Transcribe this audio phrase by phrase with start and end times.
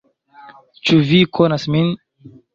[0.87, 1.95] Ĉu vi konas min?